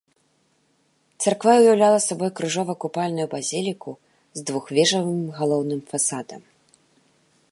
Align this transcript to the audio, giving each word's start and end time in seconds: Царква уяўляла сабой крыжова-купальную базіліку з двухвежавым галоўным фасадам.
Царква 1.25 1.53
уяўляла 1.61 1.99
сабой 2.05 2.31
крыжова-купальную 2.39 3.27
базіліку 3.35 3.91
з 4.39 4.45
двухвежавым 4.47 5.21
галоўным 5.41 5.81
фасадам. 5.95 6.41